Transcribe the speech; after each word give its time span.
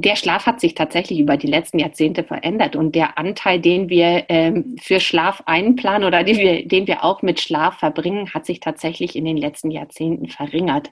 der 0.00 0.16
Schlaf 0.16 0.46
hat 0.46 0.60
sich 0.60 0.74
tatsächlich 0.74 1.18
über 1.18 1.36
die 1.36 1.46
letzten 1.46 1.78
Jahrzehnte 1.78 2.24
verändert 2.24 2.76
und 2.76 2.94
der 2.94 3.18
Anteil, 3.18 3.60
den 3.60 3.88
wir 3.88 4.24
ähm, 4.28 4.76
für 4.80 5.00
Schlaf 5.00 5.42
einplanen 5.46 6.06
oder 6.06 6.24
den 6.24 6.38
wir, 6.38 6.66
den 6.66 6.86
wir 6.86 7.04
auch 7.04 7.22
mit 7.22 7.40
Schlaf 7.40 7.78
verbringen, 7.78 8.32
hat 8.32 8.46
sich 8.46 8.60
tatsächlich 8.60 9.16
in 9.16 9.24
den 9.24 9.36
letzten 9.36 9.70
Jahrzehnten 9.70 10.28
verringert. 10.28 10.90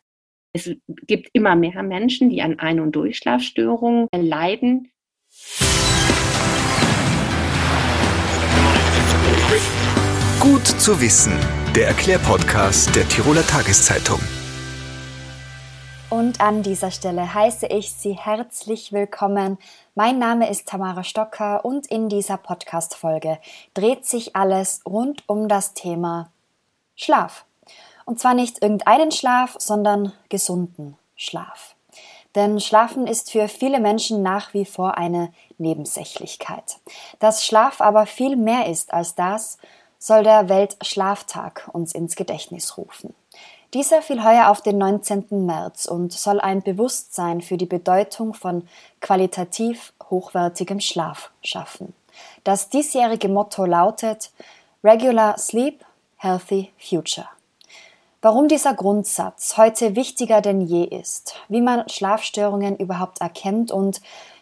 Es 0.52 0.70
gibt 1.06 1.30
immer 1.32 1.56
mehr 1.56 1.82
Menschen, 1.82 2.28
die 2.28 2.42
an 2.42 2.58
Ein- 2.58 2.80
und 2.80 2.92
Durchschlafstörungen 2.92 4.08
leiden. 4.12 4.90
Gut 10.40 10.66
zu 10.66 11.00
wissen, 11.00 11.32
der 11.76 11.86
Erklärpodcast 11.86 12.94
der 12.96 13.08
Tiroler 13.08 13.46
Tageszeitung. 13.46 14.20
Und 16.10 16.40
an 16.40 16.64
dieser 16.64 16.90
Stelle 16.90 17.34
heiße 17.34 17.68
ich 17.68 17.92
Sie 17.92 18.14
herzlich 18.14 18.92
willkommen. 18.92 19.58
Mein 19.94 20.18
Name 20.18 20.50
ist 20.50 20.66
Tamara 20.66 21.04
Stocker 21.04 21.64
und 21.64 21.86
in 21.86 22.08
dieser 22.08 22.36
Podcast-Folge 22.36 23.38
dreht 23.74 24.04
sich 24.04 24.34
alles 24.34 24.80
rund 24.84 25.22
um 25.28 25.46
das 25.46 25.72
Thema 25.72 26.32
Schlaf. 26.96 27.44
Und 28.06 28.18
zwar 28.18 28.34
nicht 28.34 28.60
irgendeinen 28.60 29.12
Schlaf, 29.12 29.54
sondern 29.60 30.12
gesunden 30.28 30.96
Schlaf. 31.14 31.76
Denn 32.34 32.58
Schlafen 32.58 33.06
ist 33.06 33.30
für 33.30 33.46
viele 33.46 33.78
Menschen 33.78 34.20
nach 34.20 34.52
wie 34.52 34.64
vor 34.64 34.98
eine 34.98 35.32
Nebensächlichkeit. 35.58 36.78
Dass 37.20 37.46
Schlaf 37.46 37.80
aber 37.80 38.06
viel 38.06 38.34
mehr 38.34 38.66
ist 38.66 38.92
als 38.92 39.14
das, 39.14 39.58
soll 40.00 40.24
der 40.24 40.48
Weltschlaftag 40.48 41.70
uns 41.72 41.94
ins 41.94 42.16
Gedächtnis 42.16 42.76
rufen. 42.76 43.14
Dieser 43.72 44.02
fiel 44.02 44.24
heuer 44.24 44.48
auf 44.48 44.62
den 44.62 44.78
19. 44.78 45.46
März 45.46 45.86
und 45.86 46.12
soll 46.12 46.40
ein 46.40 46.62
Bewusstsein 46.62 47.40
für 47.40 47.56
die 47.56 47.66
Bedeutung 47.66 48.34
von 48.34 48.66
qualitativ 49.00 49.92
hochwertigem 50.10 50.80
Schlaf 50.80 51.30
schaffen. 51.42 51.94
Das 52.42 52.68
diesjährige 52.68 53.28
Motto 53.28 53.64
lautet 53.64 54.32
Regular 54.82 55.38
Sleep, 55.38 55.84
Healthy 56.16 56.72
Future. 56.78 57.28
Warum 58.22 58.48
dieser 58.48 58.74
Grundsatz 58.74 59.56
heute 59.56 59.94
wichtiger 59.94 60.40
denn 60.40 60.60
je 60.60 60.84
ist, 60.84 61.36
wie 61.48 61.60
man 61.60 61.88
Schlafstörungen 61.88 62.76
überhaupt 62.76 63.20
erkennt 63.20 63.70
und 63.70 64.00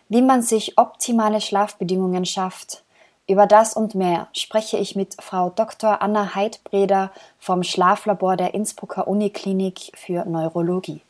wie 0.09 0.23
man 0.23 0.41
sich 0.41 0.79
optimale 0.79 1.43
Schlafbedingungen 1.43 2.25
schafft, 2.25 2.83
über 3.29 3.47
das 3.47 3.75
und 3.75 3.95
mehr 3.95 4.29
spreche 4.33 4.79
ich 4.79 4.97
mit 4.97 5.15
Frau 5.21 5.51
Dr. 5.51 6.01
Anna 6.01 6.35
Heidbreder 6.35 7.13
vom 7.39 7.63
Schlaflabor 7.63 8.37
der 8.37 8.55
Innsbrucker 8.55 9.07
Uniklinik 9.07 9.93
für 9.95 10.25
Neurologie. 10.25 11.03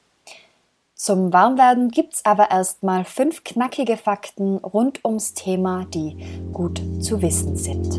Zum 0.96 1.32
Warmwerden 1.32 1.92
gibt's 1.92 2.24
aber 2.24 2.50
erstmal 2.50 3.04
fünf 3.04 3.44
knackige 3.44 3.96
Fakten 3.96 4.56
rund 4.56 5.04
ums 5.04 5.32
Thema, 5.34 5.86
die 5.94 6.16
gut 6.52 6.82
zu 7.00 7.22
wissen 7.22 7.56
sind. 7.56 7.94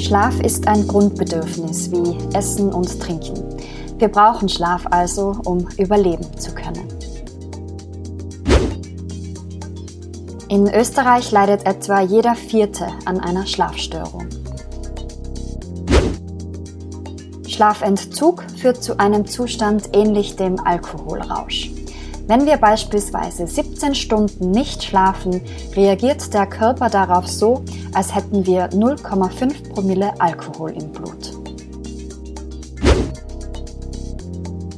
Schlaf 0.00 0.40
ist 0.40 0.66
ein 0.66 0.88
Grundbedürfnis 0.88 1.92
wie 1.92 2.36
Essen 2.36 2.72
und 2.72 2.98
Trinken. 2.98 3.56
Wir 3.98 4.08
brauchen 4.08 4.48
Schlaf 4.48 4.84
also, 4.90 5.36
um 5.44 5.68
überleben 5.76 6.26
zu 6.38 6.52
können. 6.54 6.87
In 10.50 10.66
Österreich 10.72 11.30
leidet 11.30 11.66
etwa 11.66 12.00
jeder 12.00 12.34
Vierte 12.34 12.86
an 13.04 13.20
einer 13.20 13.46
Schlafstörung. 13.46 14.26
Schlafentzug 17.46 18.44
führt 18.56 18.82
zu 18.82 18.98
einem 18.98 19.26
Zustand 19.26 19.90
ähnlich 19.92 20.36
dem 20.36 20.58
Alkoholrausch. 20.58 21.70
Wenn 22.26 22.46
wir 22.46 22.56
beispielsweise 22.56 23.46
17 23.46 23.94
Stunden 23.94 24.50
nicht 24.50 24.84
schlafen, 24.84 25.42
reagiert 25.76 26.32
der 26.32 26.46
Körper 26.46 26.88
darauf 26.88 27.26
so, 27.26 27.62
als 27.92 28.14
hätten 28.14 28.46
wir 28.46 28.70
0,5 28.70 29.74
Promille 29.74 30.18
Alkohol 30.18 30.70
im 30.70 30.90
Blut. 30.92 31.34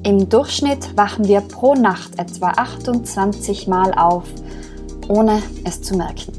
Im 0.03 0.29
Durchschnitt 0.29 0.97
wachen 0.97 1.29
wir 1.29 1.43
pro 1.43 1.75
Nacht 1.75 2.19
etwa 2.19 2.49
28 2.49 3.69
Mal 3.69 3.95
auf 3.95 4.25
ohne 5.11 5.43
es 5.65 5.83
zu 5.83 5.97
merken. 5.97 6.33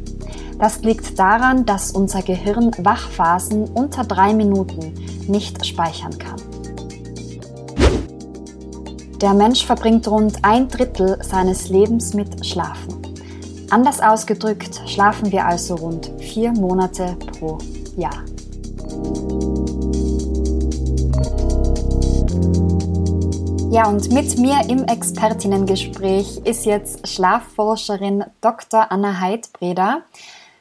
Das 0.58 0.82
liegt 0.82 1.20
daran, 1.20 1.66
dass 1.66 1.92
unser 1.92 2.22
Gehirn 2.22 2.72
Wachphasen 2.80 3.66
unter 3.66 4.04
drei 4.04 4.34
Minuten 4.34 4.94
nicht 5.28 5.66
speichern 5.66 6.18
kann. 6.18 6.42
Der 9.20 9.34
Mensch 9.34 9.66
verbringt 9.66 10.08
rund 10.08 10.40
ein 10.44 10.68
Drittel 10.68 11.20
seines 11.24 11.70
Lebens 11.70 12.14
mit 12.14 12.46
Schlafen. 12.46 12.96
Anders 13.70 14.02
ausgedrückt 14.02 14.82
schlafen 14.88 15.32
wir 15.32 15.46
also 15.46 15.76
rund 15.76 16.12
vier 16.20 16.52
Monate 16.52 17.16
pro 17.40 17.58
Jahr. 17.96 18.24
Ja, 23.72 23.88
und 23.88 24.12
mit 24.12 24.38
mir 24.38 24.70
im 24.70 24.84
Expertinnengespräch 24.84 26.40
ist 26.44 26.66
jetzt 26.66 27.08
Schlafforscherin 27.08 28.26
Dr. 28.42 28.92
Anna 28.92 29.22
Heidbreder. 29.22 30.04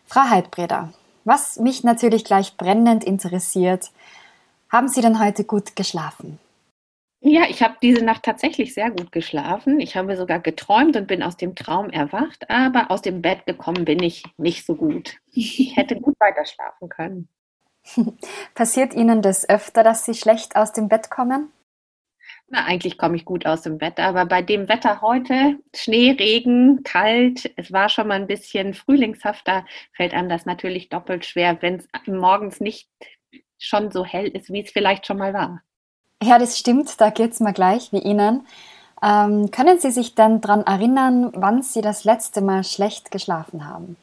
Frau 0.06 0.30
Heidbreder, 0.30 0.92
was 1.24 1.58
mich 1.58 1.82
natürlich 1.82 2.24
gleich 2.24 2.56
brennend 2.56 3.02
interessiert, 3.02 3.90
haben 4.68 4.86
Sie 4.86 5.00
denn 5.00 5.18
heute 5.18 5.42
gut 5.42 5.74
geschlafen? 5.74 6.38
Ja, 7.20 7.42
ich 7.48 7.64
habe 7.64 7.74
diese 7.82 8.04
Nacht 8.04 8.22
tatsächlich 8.22 8.74
sehr 8.74 8.92
gut 8.92 9.10
geschlafen. 9.10 9.80
Ich 9.80 9.96
habe 9.96 10.16
sogar 10.16 10.38
geträumt 10.38 10.94
und 10.94 11.08
bin 11.08 11.24
aus 11.24 11.36
dem 11.36 11.56
Traum 11.56 11.90
erwacht, 11.90 12.48
aber 12.48 12.92
aus 12.92 13.02
dem 13.02 13.22
Bett 13.22 13.44
gekommen 13.44 13.84
bin 13.84 14.00
ich 14.00 14.22
nicht 14.36 14.64
so 14.64 14.76
gut. 14.76 15.16
Ich 15.32 15.74
hätte 15.74 15.96
gut 15.96 16.14
weiter 16.20 16.46
schlafen 16.46 16.88
können. 16.88 17.28
Passiert 18.54 18.94
Ihnen 18.94 19.20
das 19.20 19.48
öfter, 19.48 19.82
dass 19.82 20.04
Sie 20.04 20.14
schlecht 20.14 20.54
aus 20.54 20.72
dem 20.72 20.86
Bett 20.86 21.10
kommen? 21.10 21.50
Na, 22.52 22.64
eigentlich 22.64 22.98
komme 22.98 23.14
ich 23.14 23.24
gut 23.24 23.46
aus 23.46 23.62
dem 23.62 23.80
Wetter, 23.80 24.02
aber 24.02 24.26
bei 24.26 24.42
dem 24.42 24.68
Wetter 24.68 25.00
heute, 25.02 25.60
Schnee, 25.72 26.10
Regen, 26.10 26.82
kalt, 26.82 27.48
es 27.56 27.72
war 27.72 27.88
schon 27.88 28.08
mal 28.08 28.14
ein 28.14 28.26
bisschen 28.26 28.74
frühlingshafter, 28.74 29.64
fällt 29.92 30.12
einem 30.12 30.28
das 30.28 30.46
natürlich 30.46 30.88
doppelt 30.88 31.24
schwer, 31.24 31.62
wenn 31.62 31.76
es 31.76 31.86
morgens 32.08 32.58
nicht 32.58 32.88
schon 33.56 33.92
so 33.92 34.04
hell 34.04 34.26
ist, 34.26 34.52
wie 34.52 34.62
es 34.62 34.72
vielleicht 34.72 35.06
schon 35.06 35.18
mal 35.18 35.32
war. 35.32 35.62
Ja, 36.20 36.40
das 36.40 36.58
stimmt, 36.58 37.00
da 37.00 37.10
geht 37.10 37.30
es 37.30 37.38
mir 37.38 37.52
gleich 37.52 37.92
wie 37.92 38.00
Ihnen. 38.00 38.44
Ähm, 39.00 39.52
können 39.52 39.78
Sie 39.78 39.92
sich 39.92 40.16
denn 40.16 40.40
daran 40.40 40.64
erinnern, 40.64 41.30
wann 41.34 41.62
Sie 41.62 41.82
das 41.82 42.02
letzte 42.02 42.40
Mal 42.40 42.64
schlecht 42.64 43.12
geschlafen 43.12 43.68
haben? 43.68 43.96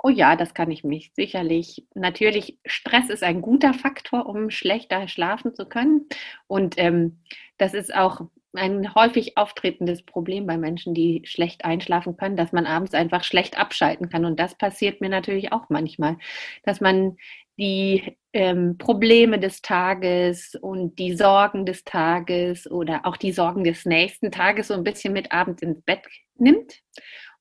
Oh 0.00 0.08
ja, 0.10 0.36
das 0.36 0.54
kann 0.54 0.70
ich 0.70 0.84
mich 0.84 1.12
sicherlich. 1.14 1.84
Natürlich, 1.94 2.58
Stress 2.64 3.10
ist 3.10 3.24
ein 3.24 3.42
guter 3.42 3.74
Faktor, 3.74 4.26
um 4.26 4.48
schlechter 4.50 5.08
schlafen 5.08 5.54
zu 5.54 5.66
können. 5.66 6.06
Und 6.46 6.74
ähm, 6.78 7.18
das 7.58 7.74
ist 7.74 7.92
auch 7.94 8.20
ein 8.54 8.94
häufig 8.94 9.36
auftretendes 9.36 10.04
Problem 10.04 10.46
bei 10.46 10.56
Menschen, 10.56 10.94
die 10.94 11.22
schlecht 11.24 11.64
einschlafen 11.64 12.16
können, 12.16 12.36
dass 12.36 12.52
man 12.52 12.64
abends 12.66 12.94
einfach 12.94 13.24
schlecht 13.24 13.58
abschalten 13.58 14.08
kann. 14.08 14.24
Und 14.24 14.38
das 14.38 14.54
passiert 14.54 15.00
mir 15.00 15.08
natürlich 15.08 15.52
auch 15.52 15.68
manchmal, 15.68 16.16
dass 16.62 16.80
man 16.80 17.16
die 17.58 18.16
ähm, 18.32 18.78
Probleme 18.78 19.40
des 19.40 19.62
Tages 19.62 20.54
und 20.54 20.98
die 21.00 21.16
Sorgen 21.16 21.66
des 21.66 21.82
Tages 21.82 22.70
oder 22.70 23.00
auch 23.04 23.16
die 23.16 23.32
Sorgen 23.32 23.64
des 23.64 23.84
nächsten 23.84 24.30
Tages 24.30 24.68
so 24.68 24.74
ein 24.74 24.84
bisschen 24.84 25.12
mit 25.12 25.32
abends 25.32 25.60
ins 25.60 25.82
Bett 25.82 26.02
nimmt 26.36 26.80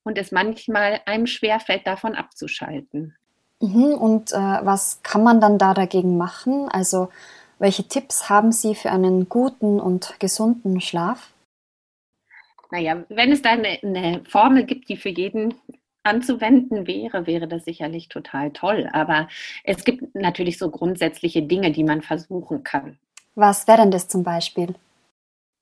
und 0.08 0.18
es 0.18 0.32
manchmal 0.32 1.02
einem 1.06 1.28
schwerfällt, 1.28 1.86
davon 1.86 2.16
abzuschalten. 2.16 3.16
Mhm, 3.60 3.94
und 3.94 4.32
äh, 4.32 4.36
was 4.36 5.02
kann 5.04 5.24
man 5.24 5.42
dann 5.42 5.58
da 5.58 5.74
dagegen 5.74 6.18
machen? 6.18 6.70
Also 6.70 7.10
welche 7.60 7.88
Tipps 7.88 8.30
haben 8.30 8.52
Sie 8.52 8.76
für 8.76 8.92
einen 8.92 9.30
guten 9.30 9.80
und 9.80 10.20
gesunden 10.20 10.80
Schlaf? 10.80 11.34
Naja, 12.72 13.04
wenn 13.10 13.32
es 13.32 13.42
da 13.42 13.52
eine, 13.52 13.80
eine 13.82 14.24
Formel 14.26 14.66
gibt, 14.66 14.90
die 14.90 14.98
für 14.98 15.10
jeden 15.10 15.56
anzuwenden 16.04 16.88
wäre, 16.88 17.28
wäre 17.28 17.48
das 17.48 17.66
sicherlich 17.66 18.10
total 18.10 18.52
toll. 18.52 18.90
Aber 18.94 19.28
es 19.64 19.84
gibt 19.84 20.16
natürlich 20.16 20.58
so 20.58 20.70
grundsätzliche 20.70 21.44
Dinge, 21.44 21.72
die 21.72 21.84
man 21.84 22.02
versuchen 22.02 22.64
kann. 22.64 22.98
Was 23.36 23.68
wäre 23.68 23.80
denn 23.80 23.92
das 23.92 24.08
zum 24.08 24.24
Beispiel? 24.24 24.76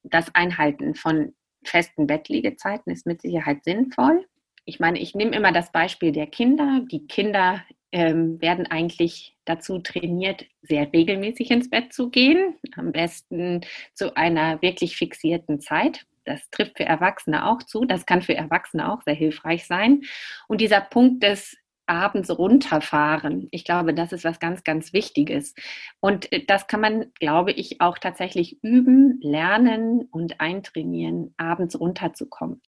Das 0.04 0.34
Einhalten 0.34 0.96
von 0.96 1.34
festen 1.64 2.08
Bettliegezeiten 2.08 2.94
ist 2.94 3.06
mit 3.06 3.22
Sicherheit 3.22 3.64
sinnvoll. 3.64 4.26
Ich 4.66 4.80
meine, 4.80 5.00
ich 5.00 5.16
nehme 5.16 5.36
immer 5.36 5.52
das 5.52 5.72
Beispiel 5.72 6.12
der 6.12 6.28
Kinder. 6.28 6.82
Die 6.92 7.08
Kinder 7.08 7.64
ähm, 7.92 8.42
werden 8.42 8.66
eigentlich 8.66 9.38
dazu 9.46 9.80
trainiert, 9.80 10.46
sehr 10.64 10.92
regelmäßig 10.92 11.52
ins 11.52 11.70
Bett 11.70 11.94
zu 11.94 12.10
gehen, 12.10 12.56
am 12.76 12.92
besten 12.92 13.62
zu 13.94 14.18
einer 14.18 14.62
wirklich 14.62 14.98
fixierten 14.98 15.60
Zeit. 15.60 16.06
Das 16.26 16.50
trifft 16.50 16.78
für 16.78 16.86
Erwachsene 16.86 17.48
auch 17.48 17.62
zu. 17.62 17.86
Das 17.86 18.08
kann 18.08 18.24
für 18.24 18.36
Erwachsene 18.36 18.92
auch 18.92 19.04
sehr 19.04 19.14
hilfreich 19.14 19.68
sein. 19.68 20.02
Und 20.48 20.62
dieser 20.62 20.82
Punkt 20.82 21.22
des 21.24 21.56
abends 21.88 22.36
runterfahren. 22.36 23.48
Ich 23.52 23.64
glaube, 23.64 23.94
das 23.94 24.12
ist 24.12 24.24
was 24.24 24.40
ganz, 24.40 24.64
ganz 24.64 24.92
Wichtiges. 24.92 25.54
Und 26.00 26.32
äh, 26.32 26.44
das 26.46 26.68
kann 26.68 26.82
man, 26.82 27.14
glaube 27.20 27.52
ich, 27.52 27.80
auch 27.82 27.98
tatsächlich 27.98 28.62
üben, 28.64 29.20
lernen 29.22 30.08
und 30.12 30.42
eintrainieren, 30.42 31.34
abends 31.38 31.80
runterzukommen. 31.80 32.62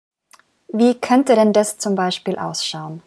Wie 0.77 0.99
könnte 0.99 1.37
denn 1.37 1.53
das 1.53 1.79
zum 1.79 1.95
Beispiel 1.95 2.35
ausschauen? 2.37 3.01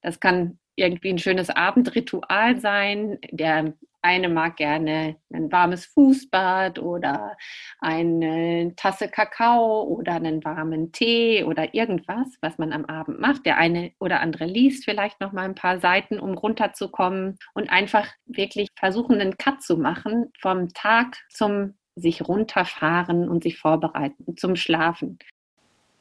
Das 0.00 0.20
kann 0.20 0.60
irgendwie 0.76 1.08
ein 1.08 1.18
schönes 1.18 1.50
Abendritual 1.50 2.60
sein. 2.60 3.18
Der 3.32 3.74
eine 4.00 4.28
mag 4.28 4.54
gerne 4.58 5.16
ein 5.32 5.50
warmes 5.50 5.86
Fußbad 5.86 6.78
oder 6.78 7.36
eine 7.80 8.74
Tasse 8.76 9.08
Kakao 9.08 9.82
oder 9.82 10.12
einen 10.12 10.44
warmen 10.44 10.92
Tee 10.92 11.42
oder 11.42 11.74
irgendwas, 11.74 12.28
was 12.40 12.58
man 12.58 12.72
am 12.72 12.84
Abend 12.84 13.18
macht. 13.18 13.44
Der 13.44 13.58
eine 13.58 13.90
oder 13.98 14.20
andere 14.20 14.44
liest 14.44 14.84
vielleicht 14.84 15.20
noch 15.20 15.32
mal 15.32 15.46
ein 15.46 15.56
paar 15.56 15.80
Seiten, 15.80 16.20
um 16.20 16.34
runterzukommen 16.34 17.38
und 17.54 17.70
einfach 17.70 18.06
wirklich 18.24 18.68
versuchen, 18.78 19.20
einen 19.20 19.36
Cut 19.36 19.62
zu 19.62 19.78
machen 19.78 20.30
vom 20.40 20.68
Tag 20.68 21.16
zum 21.28 21.74
sich 21.96 22.22
runterfahren 22.22 23.28
und 23.28 23.42
sich 23.42 23.58
vorbereiten 23.58 24.36
zum 24.36 24.54
Schlafen. 24.54 25.18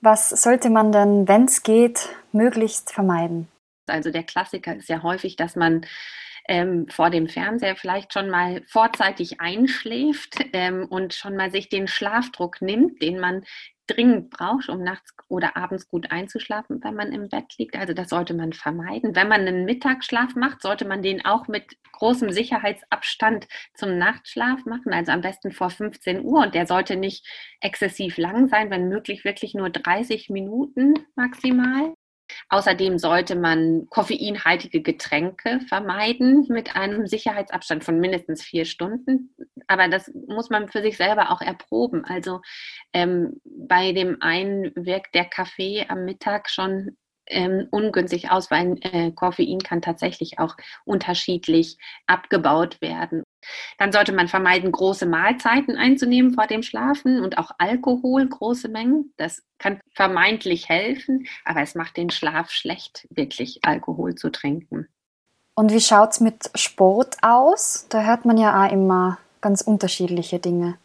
Was 0.05 0.29
sollte 0.31 0.69
man 0.69 0.91
denn, 0.91 1.29
wenn 1.29 1.45
es 1.45 1.63
geht, 1.63 2.09
möglichst 2.33 2.91
vermeiden? 2.91 3.47
Also 3.87 4.11
der 4.11 4.23
Klassiker 4.23 4.75
ist 4.75 4.89
ja 4.89 5.01
häufig, 5.01 5.37
dass 5.37 5.55
man 5.55 5.85
ähm, 6.49 6.87
vor 6.89 7.09
dem 7.09 7.29
Fernseher 7.29 7.77
vielleicht 7.77 8.11
schon 8.11 8.29
mal 8.29 8.63
vorzeitig 8.67 9.39
einschläft 9.39 10.35
ähm, 10.51 10.87
und 10.89 11.13
schon 11.13 11.37
mal 11.37 11.51
sich 11.51 11.69
den 11.69 11.87
Schlafdruck 11.87 12.61
nimmt, 12.61 13.01
den 13.01 13.17
man 13.17 13.45
dringend 13.87 14.29
braucht, 14.29 14.69
um 14.69 14.81
nachts 14.83 15.13
oder 15.27 15.57
abends 15.57 15.87
gut 15.89 16.11
einzuschlafen, 16.11 16.83
wenn 16.83 16.95
man 16.95 17.11
im 17.11 17.29
Bett 17.29 17.57
liegt. 17.57 17.75
Also 17.75 17.93
das 17.93 18.09
sollte 18.09 18.33
man 18.33 18.53
vermeiden. 18.53 19.15
Wenn 19.15 19.27
man 19.27 19.41
einen 19.41 19.65
Mittagsschlaf 19.65 20.35
macht, 20.35 20.61
sollte 20.61 20.85
man 20.85 21.01
den 21.01 21.25
auch 21.25 21.47
mit 21.47 21.77
großem 21.91 22.31
Sicherheitsabstand 22.31 23.47
zum 23.73 23.97
Nachtschlaf 23.97 24.65
machen. 24.65 24.93
Also 24.93 25.11
am 25.11 25.21
besten 25.21 25.51
vor 25.51 25.69
15 25.69 26.23
Uhr 26.23 26.43
und 26.43 26.55
der 26.55 26.65
sollte 26.65 26.95
nicht 26.95 27.27
exzessiv 27.59 28.17
lang 28.17 28.47
sein, 28.47 28.69
wenn 28.69 28.89
möglich 28.89 29.25
wirklich 29.25 29.53
nur 29.53 29.69
30 29.69 30.29
Minuten 30.29 30.93
maximal. 31.15 31.93
Außerdem 32.49 32.97
sollte 32.97 33.35
man 33.35 33.87
koffeinhaltige 33.89 34.81
Getränke 34.81 35.59
vermeiden 35.67 36.45
mit 36.49 36.75
einem 36.75 37.07
Sicherheitsabstand 37.07 37.83
von 37.83 37.99
mindestens 37.99 38.43
vier 38.43 38.65
Stunden. 38.65 39.35
Aber 39.67 39.87
das 39.87 40.11
muss 40.27 40.49
man 40.49 40.67
für 40.67 40.81
sich 40.81 40.97
selber 40.97 41.31
auch 41.31 41.41
erproben. 41.41 42.05
Also 42.05 42.41
ähm, 42.93 43.41
bei 43.43 43.91
dem 43.93 44.21
einen 44.21 44.71
wirkt 44.75 45.15
der 45.15 45.25
Kaffee 45.25 45.85
am 45.87 46.05
Mittag 46.05 46.49
schon 46.49 46.97
ähm, 47.27 47.67
ungünstig 47.71 48.31
aus, 48.31 48.51
weil 48.51 48.75
äh, 48.81 49.11
Koffein 49.11 49.59
kann 49.59 49.81
tatsächlich 49.81 50.39
auch 50.39 50.55
unterschiedlich 50.85 51.77
abgebaut 52.07 52.81
werden. 52.81 53.23
Dann 53.77 53.91
sollte 53.91 54.13
man 54.13 54.27
vermeiden, 54.27 54.71
große 54.71 55.05
Mahlzeiten 55.05 55.75
einzunehmen 55.75 56.33
vor 56.33 56.47
dem 56.47 56.63
Schlafen 56.63 57.21
und 57.21 57.37
auch 57.37 57.51
Alkohol, 57.57 58.27
große 58.27 58.69
Mengen. 58.69 59.13
Das 59.17 59.41
kann 59.57 59.79
vermeintlich 59.93 60.69
helfen, 60.69 61.27
aber 61.45 61.61
es 61.61 61.75
macht 61.75 61.97
den 61.97 62.09
Schlaf 62.09 62.51
schlecht, 62.51 63.07
wirklich 63.09 63.59
Alkohol 63.63 64.15
zu 64.15 64.31
trinken. 64.31 64.87
Und 65.55 65.71
wie 65.71 65.81
schaut 65.81 66.13
es 66.13 66.19
mit 66.19 66.49
Sport 66.55 67.17
aus? 67.21 67.87
Da 67.89 68.03
hört 68.03 68.25
man 68.25 68.37
ja 68.37 68.65
auch 68.65 68.71
immer 68.71 69.19
ganz 69.41 69.61
unterschiedliche 69.61 70.39
Dinge. 70.39 70.77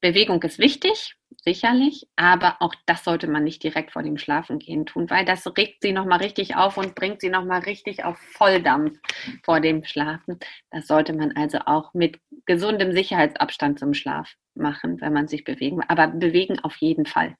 Bewegung 0.00 0.42
ist 0.42 0.58
wichtig, 0.58 1.16
sicherlich, 1.44 2.06
aber 2.16 2.56
auch 2.60 2.74
das 2.86 3.04
sollte 3.04 3.26
man 3.26 3.44
nicht 3.44 3.62
direkt 3.62 3.92
vor 3.92 4.02
dem 4.02 4.18
Schlafengehen 4.18 4.86
tun, 4.86 5.08
weil 5.10 5.24
das 5.24 5.46
regt 5.56 5.82
sie 5.82 5.92
nochmal 5.92 6.18
richtig 6.18 6.56
auf 6.56 6.76
und 6.76 6.94
bringt 6.94 7.20
sie 7.20 7.30
nochmal 7.30 7.60
richtig 7.60 8.04
auf 8.04 8.18
Volldampf 8.18 8.98
vor 9.44 9.60
dem 9.60 9.84
Schlafen. 9.84 10.38
Das 10.70 10.86
sollte 10.86 11.12
man 11.12 11.32
also 11.36 11.58
auch 11.66 11.94
mit 11.94 12.18
gesundem 12.46 12.92
Sicherheitsabstand 12.92 13.78
zum 13.78 13.94
Schlaf 13.94 14.34
machen, 14.54 15.00
wenn 15.00 15.12
man 15.12 15.28
sich 15.28 15.44
bewegen 15.44 15.78
will. 15.78 15.86
Aber 15.88 16.08
bewegen 16.08 16.58
auf 16.60 16.76
jeden 16.76 17.06
Fall. 17.06 17.36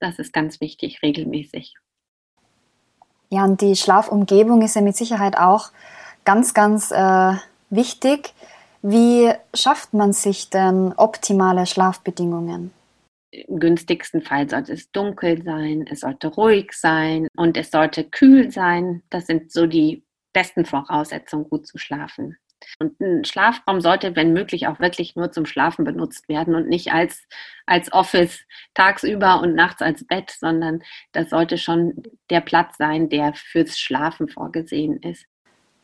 Das 0.00 0.18
ist 0.18 0.32
ganz 0.32 0.60
wichtig, 0.60 1.02
regelmäßig. 1.02 1.74
Ja, 3.30 3.44
und 3.44 3.60
die 3.60 3.76
Schlafumgebung 3.76 4.62
ist 4.62 4.76
ja 4.76 4.82
mit 4.82 4.96
Sicherheit 4.96 5.38
auch 5.38 5.70
ganz, 6.24 6.54
ganz 6.54 6.90
äh, 6.90 7.34
wichtig. 7.70 8.34
Wie 8.82 9.32
schafft 9.54 9.94
man 9.94 10.12
sich 10.12 10.50
denn 10.50 10.92
optimale 10.96 11.66
Schlafbedingungen? 11.66 12.72
Im 13.32 13.58
günstigsten 13.58 14.22
Fall 14.22 14.48
sollte 14.48 14.72
es 14.72 14.92
dunkel 14.92 15.42
sein, 15.42 15.86
es 15.90 16.00
sollte 16.00 16.28
ruhig 16.28 16.72
sein 16.72 17.28
und 17.34 17.56
es 17.56 17.70
sollte 17.70 18.04
kühl 18.04 18.50
sein. 18.50 19.02
Das 19.10 19.26
sind 19.26 19.50
so 19.50 19.66
die 19.66 20.04
besten 20.32 20.66
Voraussetzungen, 20.66 21.48
gut 21.48 21.66
zu 21.66 21.78
schlafen. 21.78 22.36
Und 22.78 23.00
ein 23.00 23.24
Schlafraum 23.24 23.80
sollte, 23.80 24.14
wenn 24.14 24.32
möglich, 24.32 24.68
auch 24.68 24.78
wirklich 24.78 25.16
nur 25.16 25.32
zum 25.32 25.46
Schlafen 25.46 25.84
benutzt 25.84 26.28
werden 26.28 26.54
und 26.54 26.68
nicht 26.68 26.92
als, 26.92 27.26
als 27.66 27.92
Office 27.92 28.44
tagsüber 28.74 29.40
und 29.40 29.54
nachts 29.54 29.82
als 29.82 30.06
Bett, 30.06 30.30
sondern 30.30 30.82
das 31.10 31.30
sollte 31.30 31.58
schon 31.58 32.02
der 32.30 32.40
Platz 32.40 32.76
sein, 32.76 33.08
der 33.08 33.34
fürs 33.34 33.78
Schlafen 33.78 34.28
vorgesehen 34.28 34.98
ist. 35.02 35.24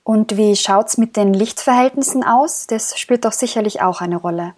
Und 0.05 0.37
wie 0.37 0.55
schaut 0.55 0.87
es 0.87 0.99
mit 0.99 1.17
den 1.17 1.35
Lichtverhältnissen 1.35 2.23
aus? 2.23 2.67
Das 2.69 2.97
spielt 2.99 3.25
doch 3.25 3.33
sicherlich 3.33 3.83
auch 3.83 4.01
eine 4.01 4.17
Rolle 4.17 4.55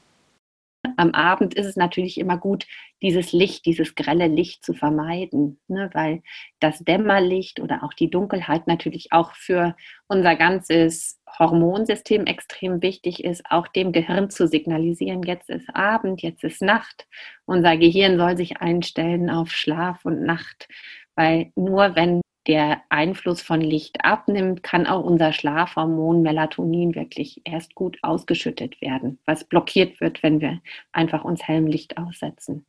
am 1.01 1.13
Abend 1.13 1.55
ist 1.55 1.67
es 1.67 1.77
natürlich 1.77 2.19
immer 2.19 2.37
gut, 2.37 2.67
dieses 3.01 3.33
Licht, 3.33 3.65
dieses 3.65 3.95
grelle 3.95 4.27
Licht 4.27 4.63
zu 4.63 4.75
vermeiden, 4.75 5.59
ne? 5.67 5.89
weil 5.95 6.23
das 6.61 6.81
Dämmerlicht 6.81 7.59
oder 7.59 7.83
auch 7.83 7.95
die 7.95 8.11
Dunkelheit 8.11 8.67
natürlich 8.67 9.11
auch 9.11 9.35
für 9.35 9.75
unser 10.09 10.37
ganzes 10.37 11.19
Hormonsystem 11.39 12.27
extrem 12.27 12.83
wichtig 12.83 13.25
ist, 13.25 13.45
auch 13.49 13.67
dem 13.67 13.93
Gehirn 13.93 14.29
zu 14.29 14.47
signalisieren, 14.47 15.23
jetzt 15.23 15.49
ist 15.49 15.75
Abend, 15.75 16.21
jetzt 16.21 16.45
ist 16.45 16.61
Nacht. 16.61 17.07
Unser 17.47 17.79
Gehirn 17.79 18.19
soll 18.19 18.37
sich 18.37 18.59
einstellen 18.59 19.31
auf 19.31 19.51
Schlaf 19.51 20.05
und 20.05 20.23
Nacht, 20.23 20.69
weil 21.15 21.51
nur 21.57 21.97
wenn 21.97 22.21
der 22.47 22.83
Einfluss 22.89 23.43
von 23.43 23.61
Licht 23.61 24.05
abnimmt, 24.05 24.63
kann 24.63 24.87
auch 24.87 25.05
unser 25.05 25.33
Schlafhormon 25.33 26.23
Melatonin 26.23 26.95
wirklich 26.95 27.43
erst 27.45 27.75
gut 27.75 27.99
ausgeschüttet 28.03 28.81
werden, 28.81 29.19
was 29.27 29.45
blockiert 29.45 30.01
wird, 30.01 30.23
wenn 30.23 30.41
wir 30.41 30.61
einfach 30.93 31.25
uns 31.25 31.43
hellem 31.43 31.67
Licht 31.67 31.99
aussetzen. 31.99 32.65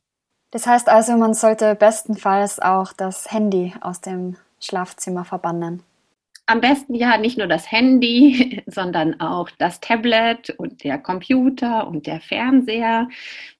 Das 0.50 0.66
heißt 0.66 0.88
also, 0.88 1.16
man 1.16 1.32
sollte 1.32 1.74
bestenfalls 1.74 2.60
auch 2.60 2.92
das 2.92 3.32
Handy 3.32 3.72
aus 3.80 4.02
dem 4.02 4.36
Schlafzimmer 4.60 5.24
verbannen. 5.24 5.82
Am 6.46 6.60
besten 6.60 6.94
ja 6.94 7.18
nicht 7.18 7.38
nur 7.38 7.46
das 7.46 7.70
Handy, 7.70 8.62
sondern 8.66 9.20
auch 9.20 9.48
das 9.58 9.78
Tablet 9.78 10.50
und 10.50 10.82
der 10.82 10.98
Computer 10.98 11.86
und 11.86 12.06
der 12.08 12.20
Fernseher. 12.20 13.08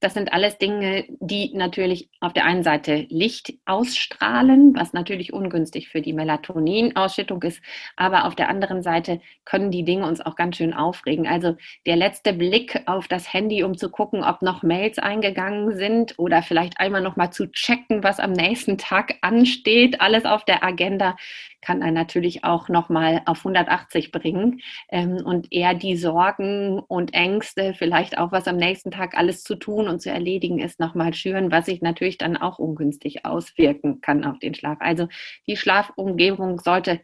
Das 0.01 0.15
sind 0.15 0.33
alles 0.33 0.59
Dinge, 0.59 1.05
die 1.21 1.53
natürlich 1.55 2.09
auf 2.21 2.33
der 2.33 2.45
einen 2.45 2.65
Seite 2.65 3.07
Licht 3.09 3.55
ausstrahlen, 3.67 4.75
was 4.75 4.93
natürlich 4.93 5.33
ungünstig 5.33 5.91
für 5.91 6.01
die 6.01 6.13
Melatoninausschüttung 6.13 7.41
ist, 7.45 7.63
aber 7.97 8.27
auf 8.27 8.35
der 8.35 8.49
anderen 8.49 8.83
Seite 8.83 9.21
können 9.45 9.71
die 9.71 9.85
Dinge 9.85 10.07
uns 10.07 10.21
auch 10.21 10.35
ganz 10.35 10.57
schön 10.57 10.75
aufregen. 10.75 11.29
Also 11.29 11.57
der 11.87 11.97
letzte 11.97 12.33
Blick 12.33 12.83
auf 12.87 13.07
das 13.07 13.33
Handy, 13.33 13.63
um 13.63 13.77
zu 13.77 13.91
gucken, 13.91 14.25
ob 14.25 14.43
noch 14.43 14.65
Mails 14.65 14.99
eingegangen 14.99 15.77
sind 15.77 16.19
oder 16.19 16.43
vielleicht 16.43 16.81
einmal 16.81 17.01
noch 17.01 17.15
mal 17.15 17.31
zu 17.31 17.47
checken, 17.47 18.03
was 18.03 18.19
am 18.19 18.33
nächsten 18.33 18.77
Tag 18.77 19.15
ansteht, 19.21 20.01
alles 20.01 20.25
auf 20.25 20.45
der 20.45 20.65
Agenda 20.65 21.17
kann 21.63 21.83
einen 21.83 21.95
natürlich 21.95 22.45
auch 22.45 22.69
nochmal 22.69 23.23
auf 23.25 23.39
180 23.39 24.13
bringen 24.13 24.61
ähm, 24.91 25.23
und 25.25 25.53
eher 25.53 25.75
die 25.75 25.97
Sorgen 25.97 26.81
und 26.81 27.15
Ängste, 27.15 27.73
vielleicht 27.75 28.19
auch 28.19 28.33
was 28.33 28.47
am 28.49 28.57
nächsten 28.57 28.91
Tag 28.91 29.17
alles 29.17 29.45
zu 29.45 29.55
tun 29.55 29.89
und 29.89 30.03
zu 30.03 30.11
erledigen 30.11 30.59
ist, 30.59 30.81
nochmal 30.81 31.15
schüren, 31.15 31.51
was 31.51 31.67
sich 31.67 31.81
natürlich 31.81 32.19
dann 32.19 32.37
auch 32.37 32.59
ungünstig 32.59 33.25
auswirken 33.25 34.01
kann 34.01 34.25
auf 34.25 34.39
den 34.41 34.55
Schlaf. 34.55 34.79
Also 34.81 35.09
die 35.47 35.57
Schlafumgebung 35.57 36.61
sollte 36.61 37.01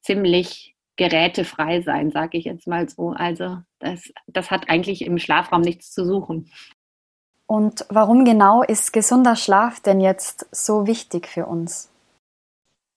ziemlich 0.00 0.76
gerätefrei 0.96 1.80
sein, 1.80 2.10
sage 2.10 2.36
ich 2.36 2.44
jetzt 2.44 2.66
mal 2.66 2.88
so. 2.88 3.10
Also 3.10 3.58
das, 3.78 4.12
das 4.26 4.50
hat 4.50 4.68
eigentlich 4.68 5.02
im 5.02 5.18
Schlafraum 5.18 5.62
nichts 5.62 5.92
zu 5.92 6.04
suchen. 6.04 6.50
Und 7.46 7.86
warum 7.88 8.24
genau 8.24 8.62
ist 8.62 8.92
gesunder 8.92 9.34
Schlaf 9.34 9.80
denn 9.80 10.00
jetzt 10.00 10.46
so 10.52 10.86
wichtig 10.86 11.26
für 11.26 11.46
uns? 11.46 11.90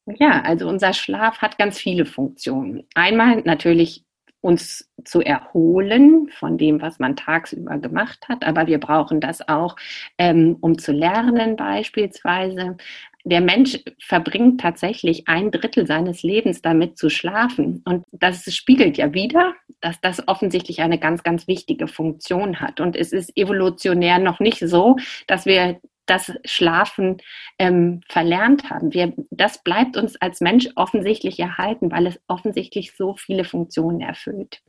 Ja, 0.05 0.41
also 0.41 0.67
unser 0.67 0.93
Schlaf 0.93 1.37
hat 1.41 1.57
ganz 1.57 1.79
viele 1.79 2.05
Funktionen. 2.05 2.83
Einmal 2.93 3.41
natürlich 3.45 4.03
uns 4.41 4.91
zu 5.05 5.21
erholen 5.21 6.27
von 6.37 6.57
dem, 6.57 6.81
was 6.81 6.99
man 6.99 7.15
tagsüber 7.15 7.77
gemacht 7.77 8.27
hat, 8.27 8.43
aber 8.43 8.67
wir 8.67 8.77
brauchen 8.79 9.21
das 9.21 9.47
auch, 9.47 9.77
ähm, 10.17 10.57
um 10.59 10.77
zu 10.77 10.91
lernen 10.91 11.55
beispielsweise. 11.55 12.75
Der 13.23 13.39
Mensch 13.39 13.79
verbringt 13.99 14.59
tatsächlich 14.59 15.29
ein 15.29 15.49
Drittel 15.49 15.87
seines 15.87 16.23
Lebens 16.23 16.61
damit 16.61 16.97
zu 16.97 17.09
schlafen. 17.09 17.81
Und 17.85 18.03
das 18.11 18.53
spiegelt 18.53 18.97
ja 18.97 19.13
wieder, 19.13 19.53
dass 19.79 20.01
das 20.01 20.27
offensichtlich 20.27 20.81
eine 20.81 20.99
ganz, 20.99 21.23
ganz 21.23 21.47
wichtige 21.47 21.87
Funktion 21.87 22.59
hat. 22.59 22.81
Und 22.81 22.97
es 22.97 23.13
ist 23.13 23.31
evolutionär 23.37 24.19
noch 24.19 24.41
nicht 24.41 24.59
so, 24.59 24.97
dass 25.27 25.45
wir 25.45 25.79
das 26.05 26.31
Schlafen 26.45 27.17
ähm, 27.59 28.01
verlernt 28.09 28.69
haben. 28.69 28.93
Wir, 28.93 29.13
das 29.31 29.63
bleibt 29.63 29.97
uns 29.97 30.15
als 30.17 30.41
Mensch 30.41 30.69
offensichtlich 30.75 31.39
erhalten, 31.39 31.91
weil 31.91 32.07
es 32.07 32.19
offensichtlich 32.27 32.95
so 32.95 33.15
viele 33.15 33.45
Funktionen 33.45 34.01
erfüllt. 34.01 34.61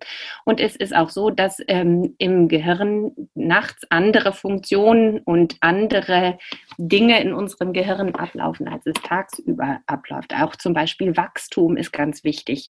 Und 0.45 0.61
es 0.61 0.77
ist 0.77 0.95
auch 0.95 1.11
so, 1.11 1.31
dass 1.31 1.59
ähm, 1.69 2.15
im 2.19 2.49
Gehirn 2.49 3.13
nachts 3.35 3.85
andere 3.91 4.33
Funktionen 4.33 5.21
und 5.21 5.57
andere 5.61 6.39
Dinge 6.79 7.21
in 7.21 7.33
unserem 7.33 7.73
Gehirn 7.73 8.15
ablaufen, 8.15 8.69
als 8.69 8.87
es 8.87 8.95
tagsüber 9.03 9.81
abläuft. 9.87 10.35
Auch 10.35 10.57
zum 10.57 10.73
Beispiel 10.75 11.17
Wachstum 11.17 11.77
ist 11.77 11.93
ganz 11.93 12.25
wichtig. 12.25 12.71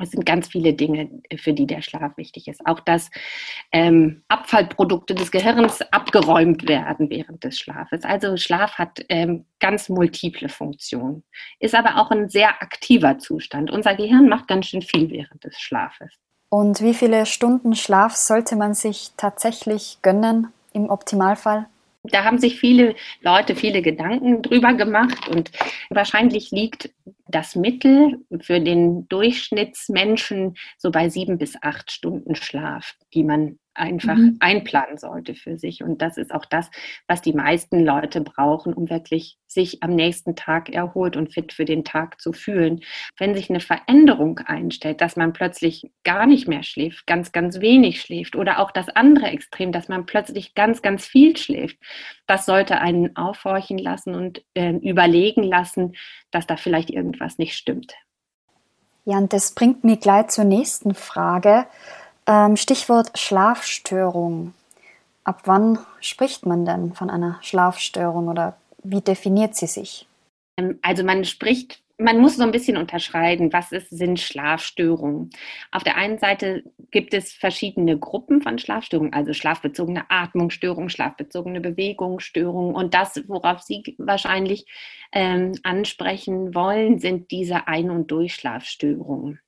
Es 0.00 0.10
sind 0.10 0.26
ganz 0.26 0.48
viele 0.48 0.74
Dinge, 0.74 1.08
für 1.36 1.52
die 1.52 1.66
der 1.66 1.80
Schlaf 1.80 2.16
wichtig 2.16 2.48
ist. 2.48 2.66
Auch 2.66 2.80
dass 2.80 3.10
ähm, 3.70 4.22
Abfallprodukte 4.26 5.14
des 5.14 5.30
Gehirns 5.30 5.82
abgeräumt 5.92 6.68
werden 6.68 7.10
während 7.10 7.44
des 7.44 7.58
Schlafes. 7.58 8.02
Also 8.02 8.36
Schlaf 8.36 8.76
hat 8.78 9.04
ähm, 9.08 9.44
ganz 9.60 9.88
multiple 9.88 10.48
Funktionen, 10.48 11.22
ist 11.60 11.76
aber 11.76 11.96
auch 11.98 12.10
ein 12.10 12.28
sehr 12.28 12.60
aktiver 12.60 13.18
Zustand. 13.18 13.70
Unser 13.70 13.94
Gehirn 13.94 14.28
macht 14.28 14.48
ganz 14.48 14.66
schön 14.66 14.82
viel 14.82 15.10
während 15.10 15.44
des 15.44 15.60
Schlafes. 15.60 16.12
Und 16.48 16.80
wie 16.82 16.94
viele 16.94 17.26
Stunden 17.26 17.74
Schlaf 17.74 18.16
sollte 18.16 18.56
man 18.56 18.74
sich 18.74 19.12
tatsächlich 19.16 19.98
gönnen 20.02 20.48
im 20.72 20.90
Optimalfall? 20.90 21.66
Da 22.04 22.24
haben 22.24 22.38
sich 22.38 22.60
viele 22.60 22.94
Leute 23.22 23.56
viele 23.56 23.80
Gedanken 23.80 24.42
drüber 24.42 24.74
gemacht 24.74 25.28
und 25.28 25.50
wahrscheinlich 25.88 26.50
liegt 26.50 26.90
das 27.34 27.56
Mittel 27.56 28.24
für 28.40 28.60
den 28.60 29.08
Durchschnittsmenschen 29.08 30.56
so 30.78 30.90
bei 30.90 31.08
sieben 31.08 31.38
bis 31.38 31.56
acht 31.60 31.90
Stunden 31.90 32.36
Schlaf, 32.36 32.94
die 33.12 33.24
man 33.24 33.58
einfach 33.74 34.16
mhm. 34.16 34.36
einplanen 34.40 34.98
sollte 34.98 35.34
für 35.34 35.58
sich. 35.58 35.82
Und 35.82 36.00
das 36.02 36.16
ist 36.16 36.32
auch 36.34 36.44
das, 36.44 36.70
was 37.06 37.22
die 37.22 37.32
meisten 37.32 37.84
Leute 37.84 38.20
brauchen, 38.20 38.72
um 38.72 38.88
wirklich 38.88 39.38
sich 39.46 39.82
am 39.82 39.94
nächsten 39.94 40.36
Tag 40.36 40.68
erholt 40.68 41.16
und 41.16 41.32
fit 41.32 41.52
für 41.52 41.64
den 41.64 41.84
Tag 41.84 42.20
zu 42.20 42.32
fühlen. 42.32 42.80
Wenn 43.16 43.34
sich 43.34 43.50
eine 43.50 43.60
Veränderung 43.60 44.38
einstellt, 44.38 45.00
dass 45.00 45.16
man 45.16 45.32
plötzlich 45.32 45.90
gar 46.02 46.26
nicht 46.26 46.48
mehr 46.48 46.62
schläft, 46.62 47.06
ganz, 47.06 47.32
ganz 47.32 47.60
wenig 47.60 48.00
schläft 48.00 48.36
oder 48.36 48.58
auch 48.58 48.70
das 48.70 48.88
andere 48.88 49.26
Extrem, 49.26 49.72
dass 49.72 49.88
man 49.88 50.06
plötzlich 50.06 50.54
ganz, 50.54 50.82
ganz 50.82 51.06
viel 51.06 51.36
schläft, 51.36 51.78
das 52.26 52.46
sollte 52.46 52.80
einen 52.80 53.16
aufhorchen 53.16 53.78
lassen 53.78 54.14
und 54.14 54.44
äh, 54.54 54.72
überlegen 54.72 55.42
lassen, 55.42 55.94
dass 56.30 56.46
da 56.46 56.56
vielleicht 56.56 56.90
irgendwas 56.90 57.38
nicht 57.38 57.54
stimmt. 57.54 57.94
Ja, 59.04 59.18
und 59.18 59.32
das 59.32 59.54
bringt 59.54 59.84
mich 59.84 60.00
gleich 60.00 60.28
zur 60.28 60.44
nächsten 60.44 60.94
Frage. 60.94 61.66
Ähm, 62.26 62.56
Stichwort 62.56 63.18
Schlafstörung. 63.18 64.54
Ab 65.24 65.42
wann 65.44 65.78
spricht 66.00 66.46
man 66.46 66.64
denn 66.64 66.94
von 66.94 67.10
einer 67.10 67.38
Schlafstörung 67.42 68.28
oder 68.28 68.56
wie 68.82 69.00
definiert 69.00 69.54
sie 69.54 69.66
sich? 69.66 70.06
Ähm, 70.58 70.78
also 70.82 71.04
man 71.04 71.24
spricht, 71.24 71.82
man 71.98 72.18
muss 72.18 72.36
so 72.36 72.42
ein 72.42 72.50
bisschen 72.50 72.76
unterscheiden, 72.76 73.52
was 73.52 73.72
ist, 73.72 73.90
sind 73.90 74.18
Schlafstörungen. 74.18 75.30
Auf 75.70 75.84
der 75.84 75.96
einen 75.96 76.18
Seite 76.18 76.64
gibt 76.90 77.14
es 77.14 77.32
verschiedene 77.32 77.98
Gruppen 77.98 78.42
von 78.42 78.58
Schlafstörungen, 78.58 79.12
also 79.12 79.32
schlafbezogene 79.32 80.10
Atmungsstörungen, 80.10 80.90
schlafbezogene 80.90 81.60
Bewegungsstörungen. 81.60 82.74
Und 82.74 82.94
das, 82.94 83.22
worauf 83.28 83.62
Sie 83.62 83.94
wahrscheinlich 83.98 84.66
ähm, 85.12 85.52
ansprechen 85.62 86.54
wollen, 86.54 86.98
sind 86.98 87.30
diese 87.30 87.68
Ein- 87.68 87.90
und 87.90 88.10
Durchschlafstörungen. 88.10 89.40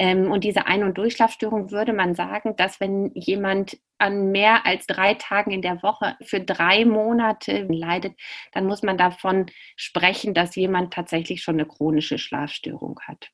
Ähm, 0.00 0.32
und 0.32 0.44
diese 0.44 0.66
Ein- 0.66 0.82
und 0.82 0.96
Durchschlafstörung 0.96 1.70
würde 1.70 1.92
man 1.92 2.14
sagen, 2.14 2.56
dass 2.56 2.80
wenn 2.80 3.10
jemand 3.14 3.78
an 3.98 4.32
mehr 4.32 4.64
als 4.64 4.86
drei 4.86 5.12
Tagen 5.12 5.50
in 5.50 5.60
der 5.60 5.82
Woche 5.82 6.16
für 6.22 6.40
drei 6.40 6.86
Monate 6.86 7.66
leidet, 7.68 8.14
dann 8.52 8.64
muss 8.64 8.82
man 8.82 8.96
davon 8.96 9.44
sprechen, 9.76 10.32
dass 10.32 10.56
jemand 10.56 10.94
tatsächlich 10.94 11.42
schon 11.42 11.56
eine 11.56 11.66
chronische 11.66 12.16
Schlafstörung 12.16 12.98
hat. 13.06 13.28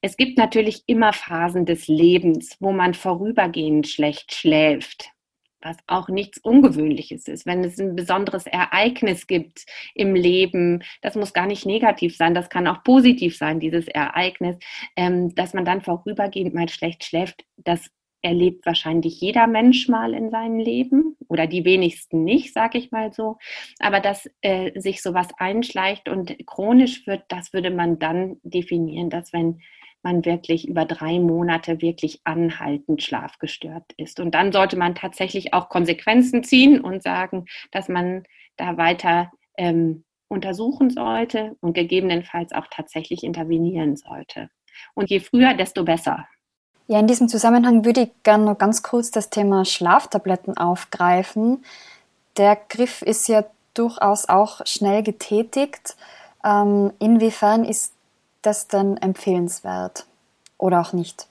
Es 0.00 0.16
gibt 0.16 0.38
natürlich 0.38 0.84
immer 0.86 1.12
Phasen 1.12 1.66
des 1.66 1.88
Lebens, 1.88 2.56
wo 2.60 2.70
man 2.70 2.94
vorübergehend 2.94 3.88
schlecht 3.88 4.32
schläft 4.32 5.10
was 5.62 5.76
auch 5.86 6.08
nichts 6.08 6.38
Ungewöhnliches 6.38 7.28
ist. 7.28 7.46
Wenn 7.46 7.64
es 7.64 7.78
ein 7.78 7.96
besonderes 7.96 8.46
Ereignis 8.46 9.26
gibt 9.26 9.66
im 9.94 10.14
Leben, 10.14 10.82
das 11.02 11.14
muss 11.14 11.32
gar 11.32 11.46
nicht 11.46 11.66
negativ 11.66 12.16
sein, 12.16 12.34
das 12.34 12.50
kann 12.50 12.66
auch 12.66 12.82
positiv 12.82 13.36
sein, 13.36 13.60
dieses 13.60 13.88
Ereignis, 13.88 14.56
ähm, 14.96 15.34
dass 15.34 15.54
man 15.54 15.64
dann 15.64 15.80
vorübergehend 15.80 16.54
mal 16.54 16.68
schlecht 16.68 17.04
schläft, 17.04 17.44
das 17.56 17.90
erlebt 18.22 18.66
wahrscheinlich 18.66 19.20
jeder 19.20 19.46
Mensch 19.46 19.88
mal 19.88 20.14
in 20.14 20.30
seinem 20.30 20.58
Leben 20.58 21.16
oder 21.28 21.46
die 21.46 21.64
wenigsten 21.64 22.24
nicht, 22.24 22.52
sage 22.52 22.78
ich 22.78 22.90
mal 22.90 23.12
so. 23.12 23.38
Aber 23.78 24.00
dass 24.00 24.28
äh, 24.42 24.78
sich 24.78 25.02
sowas 25.02 25.28
einschleicht 25.38 26.08
und 26.08 26.36
chronisch 26.46 27.06
wird, 27.06 27.22
das 27.28 27.52
würde 27.52 27.70
man 27.70 27.98
dann 27.98 28.36
definieren, 28.42 29.10
dass 29.10 29.32
wenn 29.32 29.60
man 30.02 30.24
wirklich 30.24 30.68
über 30.68 30.84
drei 30.84 31.18
Monate 31.18 31.80
wirklich 31.82 32.20
anhaltend 32.24 33.02
schlafgestört 33.02 33.92
ist. 33.96 34.20
Und 34.20 34.34
dann 34.34 34.52
sollte 34.52 34.76
man 34.76 34.94
tatsächlich 34.94 35.52
auch 35.52 35.68
Konsequenzen 35.68 36.42
ziehen 36.42 36.80
und 36.80 37.02
sagen, 37.02 37.46
dass 37.70 37.88
man 37.88 38.24
da 38.56 38.76
weiter 38.76 39.30
ähm, 39.56 40.04
untersuchen 40.28 40.90
sollte 40.90 41.56
und 41.60 41.74
gegebenenfalls 41.74 42.52
auch 42.52 42.66
tatsächlich 42.70 43.24
intervenieren 43.24 43.96
sollte. 43.96 44.48
Und 44.94 45.10
je 45.10 45.20
früher, 45.20 45.54
desto 45.54 45.84
besser. 45.84 46.26
Ja, 46.86 46.98
in 46.98 47.06
diesem 47.06 47.28
Zusammenhang 47.28 47.84
würde 47.84 48.02
ich 48.02 48.22
gerne 48.22 48.44
noch 48.44 48.58
ganz 48.58 48.82
kurz 48.82 49.10
das 49.10 49.30
Thema 49.30 49.64
Schlaftabletten 49.64 50.56
aufgreifen. 50.56 51.64
Der 52.36 52.56
Griff 52.68 53.02
ist 53.02 53.28
ja 53.28 53.44
durchaus 53.74 54.28
auch 54.28 54.66
schnell 54.66 55.02
getätigt. 55.02 55.96
Ähm, 56.44 56.92
inwiefern 56.98 57.64
ist 57.64 57.94
das 58.42 58.68
dann 58.68 58.96
empfehlenswert 58.96 60.06
oder 60.58 60.80
auch 60.80 60.92
nicht? 60.92 61.29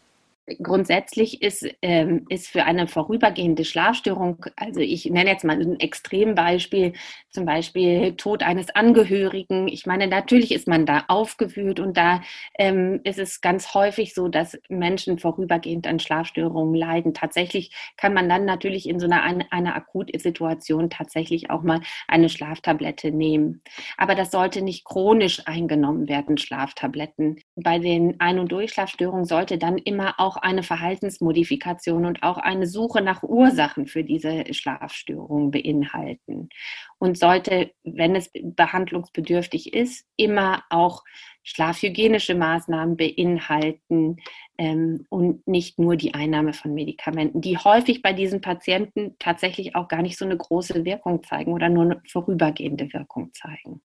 Grundsätzlich 0.62 1.42
ist, 1.42 1.66
ähm, 1.82 2.26
ist 2.30 2.48
für 2.48 2.64
eine 2.64 2.88
vorübergehende 2.88 3.66
Schlafstörung, 3.66 4.46
also 4.56 4.80
ich 4.80 5.06
nenne 5.06 5.30
jetzt 5.30 5.44
mal 5.44 5.60
ein 5.60 5.80
Extrembeispiel, 5.80 6.94
zum 7.30 7.46
Beispiel 7.46 8.16
Tod 8.16 8.44
eines 8.44 8.70
Angehörigen. 8.72 9.68
Ich 9.68 9.86
meine, 9.86 10.08
natürlich 10.08 10.52
ist 10.52 10.68
man 10.68 10.86
da 10.86 11.06
aufgewühlt 11.08 11.80
und 11.80 11.96
da 11.96 12.22
ähm, 12.58 13.02
ist 13.04 13.20
es 13.20 13.42
ganz 13.42 13.74
häufig 13.74 14.14
so, 14.14 14.28
dass 14.28 14.58
Menschen 14.68 15.20
vorübergehend 15.20 15.86
an 15.86 16.00
Schlafstörungen 16.00 16.74
leiden. 16.74 17.14
Tatsächlich 17.14 17.72
kann 17.98 18.14
man 18.14 18.28
dann 18.30 18.46
natürlich 18.46 18.90
in 18.90 19.00
so 19.00 19.06
einer, 19.06 19.24
einer 19.52 19.76
Akutsituation 19.76 20.90
tatsächlich 20.90 21.50
auch 21.50 21.62
mal 21.62 21.82
eine 22.08 22.30
Schlaftablette 22.30 23.12
nehmen. 23.12 23.62
Aber 23.98 24.16
das 24.16 24.32
sollte 24.32 24.62
nicht 24.62 24.86
chronisch 24.86 25.46
eingenommen 25.46 26.10
werden, 26.10 26.38
Schlaftabletten. 26.38 27.40
Bei 27.56 27.80
den 27.80 28.20
Ein- 28.20 28.40
und 28.40 28.52
Durchschlafstörungen 28.52 29.26
sollte 29.26 29.58
dann 29.58 29.78
immer 29.78 30.16
auch 30.18 30.38
eine 30.40 30.64
Verhaltensmodifikation 30.64 32.06
und 32.06 32.24
auch 32.24 32.38
eine 32.38 32.68
Suche 32.68 33.02
nach 33.02 33.24
Ursachen 33.24 33.88
für 33.88 34.04
diese 34.04 34.54
Schlafstörung 34.54 35.52
beinhalten 35.52 36.50
und 36.98 37.18
sollte, 37.18 37.72
wenn 37.84 38.16
es 38.16 38.32
behandlungsbedürftig 38.34 39.74
ist, 39.74 40.06
immer 40.16 40.64
auch 40.70 41.04
schlafhygienische 41.44 42.36
Maßnahmen 42.36 42.98
beinhalten 42.98 44.18
ähm, 44.58 45.06
und 45.10 45.48
nicht 45.48 45.80
nur 45.80 45.96
die 45.96 46.14
Einnahme 46.14 46.54
von 46.54 46.74
Medikamenten, 46.74 47.42
die 47.42 47.58
häufig 47.58 48.02
bei 48.02 48.14
diesen 48.14 48.42
Patienten 48.42 49.16
tatsächlich 49.20 49.76
auch 49.76 49.88
gar 49.88 50.02
nicht 50.02 50.18
so 50.18 50.26
eine 50.26 50.38
große 50.38 50.86
Wirkung 50.86 51.24
zeigen 51.24 51.54
oder 51.54 51.70
nur 51.70 51.84
eine 51.84 52.02
vorübergehende 52.08 52.92
Wirkung 52.94 53.34
zeigen. 53.34 53.82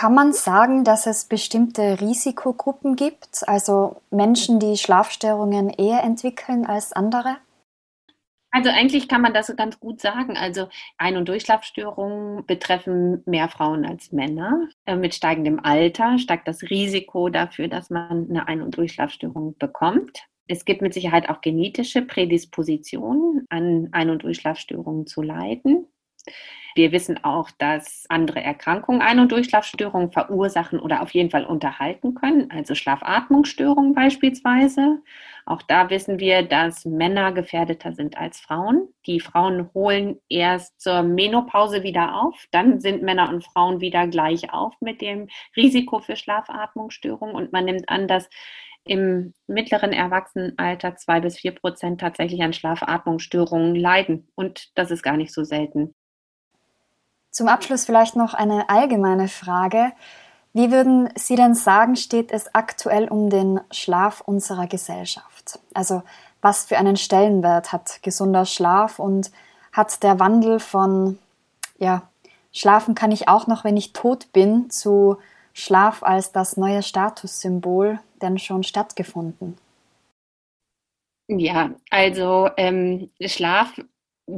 Kann 0.00 0.14
man 0.14 0.32
sagen, 0.32 0.82
dass 0.82 1.04
es 1.04 1.26
bestimmte 1.26 2.00
Risikogruppen 2.00 2.96
gibt, 2.96 3.46
also 3.46 4.00
Menschen, 4.10 4.58
die 4.58 4.78
Schlafstörungen 4.78 5.68
eher 5.68 6.02
entwickeln 6.02 6.64
als 6.64 6.94
andere? 6.94 7.36
Also 8.50 8.70
eigentlich 8.70 9.08
kann 9.08 9.20
man 9.20 9.34
das 9.34 9.54
ganz 9.58 9.78
gut 9.78 10.00
sagen. 10.00 10.38
Also 10.38 10.70
Ein- 10.96 11.18
und 11.18 11.28
Durchschlafstörungen 11.28 12.46
betreffen 12.46 13.22
mehr 13.26 13.50
Frauen 13.50 13.84
als 13.84 14.10
Männer. 14.10 14.70
Äh, 14.86 14.96
mit 14.96 15.14
steigendem 15.14 15.60
Alter 15.62 16.18
steigt 16.18 16.48
das 16.48 16.62
Risiko 16.62 17.28
dafür, 17.28 17.68
dass 17.68 17.90
man 17.90 18.26
eine 18.30 18.48
Ein- 18.48 18.62
und 18.62 18.78
Durchschlafstörung 18.78 19.58
bekommt. 19.58 20.24
Es 20.48 20.64
gibt 20.64 20.80
mit 20.80 20.94
Sicherheit 20.94 21.28
auch 21.28 21.42
genetische 21.42 22.00
Prädispositionen, 22.00 23.44
an 23.50 23.90
Ein- 23.92 24.08
und 24.08 24.22
Durchschlafstörungen 24.22 25.06
zu 25.06 25.20
leiden. 25.20 25.88
Wir 26.74 26.92
wissen 26.92 27.22
auch, 27.24 27.50
dass 27.50 28.06
andere 28.08 28.42
Erkrankungen 28.42 29.02
Ein- 29.02 29.20
und 29.20 29.32
Durchschlafstörungen 29.32 30.12
verursachen 30.12 30.80
oder 30.80 31.02
auf 31.02 31.10
jeden 31.12 31.30
Fall 31.30 31.44
unterhalten 31.44 32.14
können, 32.14 32.50
also 32.50 32.74
Schlafatmungsstörungen 32.74 33.94
beispielsweise. 33.94 35.02
Auch 35.46 35.62
da 35.62 35.90
wissen 35.90 36.20
wir, 36.20 36.42
dass 36.42 36.84
Männer 36.84 37.32
gefährdeter 37.32 37.92
sind 37.92 38.16
als 38.16 38.38
Frauen. 38.40 38.88
Die 39.06 39.20
Frauen 39.20 39.70
holen 39.74 40.20
erst 40.28 40.80
zur 40.80 41.02
Menopause 41.02 41.82
wieder 41.82 42.22
auf, 42.22 42.46
dann 42.52 42.80
sind 42.80 43.02
Männer 43.02 43.30
und 43.30 43.44
Frauen 43.44 43.80
wieder 43.80 44.06
gleich 44.06 44.52
auf 44.52 44.74
mit 44.80 45.00
dem 45.00 45.28
Risiko 45.56 46.00
für 46.00 46.16
Schlafatmungsstörungen 46.16 47.34
und 47.34 47.52
man 47.52 47.64
nimmt 47.64 47.88
an, 47.88 48.06
dass 48.06 48.28
im 48.84 49.34
mittleren 49.46 49.92
Erwachsenenalter 49.92 50.96
zwei 50.96 51.20
bis 51.20 51.38
vier 51.38 51.52
Prozent 51.52 52.00
tatsächlich 52.00 52.42
an 52.42 52.52
Schlafatmungsstörungen 52.52 53.74
leiden. 53.74 54.28
Und 54.34 54.70
das 54.76 54.90
ist 54.90 55.02
gar 55.02 55.16
nicht 55.16 55.32
so 55.32 55.44
selten. 55.44 55.94
Zum 57.30 57.48
Abschluss 57.48 57.84
vielleicht 57.84 58.16
noch 58.16 58.34
eine 58.34 58.68
allgemeine 58.68 59.28
Frage. 59.28 59.92
Wie 60.52 60.72
würden 60.72 61.08
Sie 61.14 61.36
denn 61.36 61.54
sagen, 61.54 61.94
steht 61.94 62.32
es 62.32 62.54
aktuell 62.54 63.06
um 63.08 63.30
den 63.30 63.60
Schlaf 63.70 64.20
unserer 64.20 64.66
Gesellschaft? 64.66 65.60
Also 65.74 66.02
was 66.42 66.64
für 66.64 66.78
einen 66.78 66.96
Stellenwert 66.96 67.72
hat 67.72 68.02
gesunder 68.02 68.46
Schlaf 68.46 68.98
und 68.98 69.30
hat 69.72 70.02
der 70.02 70.18
Wandel 70.18 70.58
von, 70.58 71.18
ja, 71.78 72.02
schlafen 72.52 72.94
kann 72.96 73.12
ich 73.12 73.28
auch 73.28 73.46
noch, 73.46 73.62
wenn 73.62 73.76
ich 73.76 73.92
tot 73.92 74.32
bin, 74.32 74.70
zu 74.70 75.18
Schlaf 75.52 76.02
als 76.02 76.32
das 76.32 76.56
neue 76.56 76.82
Statussymbol 76.82 78.00
denn 78.20 78.38
schon 78.38 78.64
stattgefunden? 78.64 79.56
Ja, 81.28 81.70
also 81.90 82.48
ähm, 82.56 83.08
Schlaf 83.24 83.80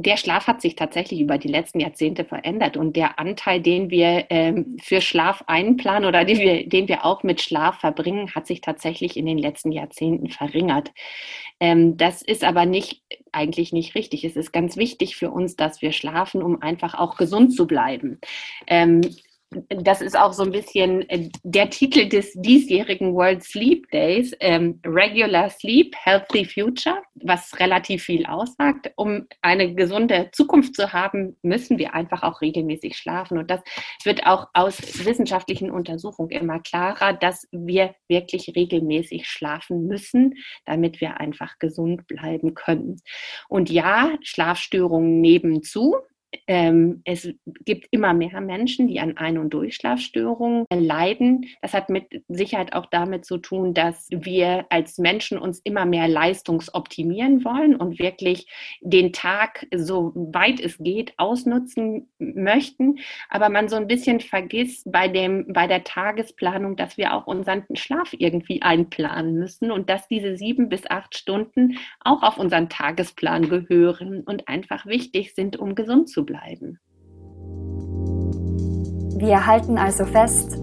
der 0.01 0.17
Schlaf 0.17 0.47
hat 0.47 0.61
sich 0.61 0.75
tatsächlich 0.75 1.21
über 1.21 1.37
die 1.37 1.47
letzten 1.47 1.79
Jahrzehnte 1.79 2.25
verändert 2.25 2.77
und 2.77 2.95
der 2.95 3.19
Anteil, 3.19 3.61
den 3.61 3.89
wir 3.89 4.25
ähm, 4.29 4.77
für 4.81 5.01
Schlaf 5.01 5.43
einplanen 5.47 6.07
oder 6.07 6.25
den 6.25 6.39
wir, 6.39 6.67
den 6.67 6.87
wir 6.87 7.05
auch 7.05 7.23
mit 7.23 7.41
Schlaf 7.41 7.79
verbringen, 7.79 8.33
hat 8.33 8.47
sich 8.47 8.61
tatsächlich 8.61 9.17
in 9.17 9.25
den 9.25 9.37
letzten 9.37 9.71
Jahrzehnten 9.71 10.29
verringert. 10.29 10.91
Ähm, 11.59 11.97
das 11.97 12.21
ist 12.21 12.43
aber 12.43 12.65
nicht 12.65 13.01
eigentlich 13.31 13.73
nicht 13.73 13.95
richtig. 13.95 14.23
Es 14.23 14.35
ist 14.35 14.51
ganz 14.51 14.77
wichtig 14.77 15.15
für 15.15 15.31
uns, 15.31 15.55
dass 15.55 15.81
wir 15.81 15.91
schlafen, 15.91 16.41
um 16.41 16.61
einfach 16.61 16.95
auch 16.95 17.17
gesund 17.17 17.55
zu 17.55 17.67
bleiben. 17.67 18.19
Ähm, 18.67 19.01
das 19.69 20.01
ist 20.01 20.17
auch 20.17 20.33
so 20.33 20.43
ein 20.43 20.51
bisschen 20.51 21.07
äh, 21.09 21.29
der 21.43 21.69
Titel 21.69 22.07
des 22.07 22.33
diesjährigen 22.33 23.13
World 23.13 23.43
Sleep 23.43 23.89
Days, 23.91 24.35
ähm, 24.39 24.79
Regular 24.85 25.49
Sleep, 25.49 25.95
Healthy 25.95 26.45
Future, 26.45 27.01
was 27.15 27.59
relativ 27.59 28.03
viel 28.03 28.25
aussagt. 28.25 28.91
Um 28.95 29.27
eine 29.41 29.73
gesunde 29.73 30.29
Zukunft 30.31 30.75
zu 30.75 30.93
haben, 30.93 31.37
müssen 31.41 31.77
wir 31.77 31.93
einfach 31.93 32.23
auch 32.23 32.41
regelmäßig 32.41 32.97
schlafen. 32.97 33.37
Und 33.37 33.49
das 33.49 33.61
wird 34.03 34.25
auch 34.25 34.47
aus 34.53 35.05
wissenschaftlichen 35.05 35.71
Untersuchungen 35.71 36.31
immer 36.31 36.59
klarer, 36.59 37.13
dass 37.13 37.47
wir 37.51 37.95
wirklich 38.07 38.53
regelmäßig 38.55 39.27
schlafen 39.27 39.87
müssen, 39.87 40.35
damit 40.65 41.01
wir 41.01 41.19
einfach 41.19 41.59
gesund 41.59 42.07
bleiben 42.07 42.53
können. 42.53 43.01
Und 43.49 43.69
ja, 43.69 44.11
Schlafstörungen 44.21 45.21
nebenzu. 45.21 45.95
Ähm, 46.47 47.01
es 47.05 47.29
gibt 47.65 47.87
immer 47.91 48.13
mehr 48.13 48.41
Menschen, 48.41 48.87
die 48.87 48.99
an 48.99 49.17
Ein- 49.17 49.37
und 49.37 49.53
Durchschlafstörungen 49.53 50.65
leiden. 50.73 51.45
Das 51.61 51.73
hat 51.73 51.89
mit 51.89 52.23
Sicherheit 52.27 52.73
auch 52.73 52.87
damit 52.87 53.25
zu 53.25 53.37
tun, 53.37 53.73
dass 53.73 54.07
wir 54.09 54.65
als 54.69 54.97
Menschen 54.97 55.37
uns 55.37 55.59
immer 55.63 55.85
mehr 55.85 56.07
leistungsoptimieren 56.07 57.45
wollen 57.45 57.75
und 57.75 57.99
wirklich 57.99 58.47
den 58.81 59.13
Tag, 59.13 59.67
so 59.75 60.11
weit 60.15 60.59
es 60.59 60.77
geht, 60.77 61.13
ausnutzen 61.17 62.09
möchten. 62.19 62.99
Aber 63.29 63.49
man 63.49 63.69
so 63.69 63.75
ein 63.75 63.87
bisschen 63.87 64.19
vergisst 64.19 64.91
bei, 64.91 65.07
dem, 65.07 65.51
bei 65.53 65.67
der 65.67 65.83
Tagesplanung, 65.83 66.75
dass 66.75 66.97
wir 66.97 67.13
auch 67.13 67.27
unseren 67.27 67.63
Schlaf 67.73 68.13
irgendwie 68.17 68.61
einplanen 68.61 69.35
müssen 69.35 69.71
und 69.71 69.89
dass 69.89 70.07
diese 70.07 70.37
sieben 70.37 70.69
bis 70.69 70.89
acht 70.89 71.17
Stunden 71.17 71.77
auch 71.99 72.23
auf 72.23 72.37
unseren 72.37 72.69
Tagesplan 72.69 73.49
gehören 73.49 74.21
und 74.21 74.47
einfach 74.47 74.85
wichtig 74.85 75.35
sind, 75.35 75.57
um 75.57 75.75
gesund 75.75 76.09
zu 76.09 76.22
bleiben. 76.23 76.79
Wir 79.17 79.45
halten 79.45 79.77
also 79.77 80.05
fest, 80.05 80.57